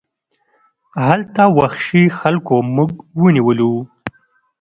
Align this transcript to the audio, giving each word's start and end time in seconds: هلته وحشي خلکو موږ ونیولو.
هلته 1.07 1.43
وحشي 1.57 2.03
خلکو 2.19 2.55
موږ 2.75 2.91
ونیولو. 3.21 3.73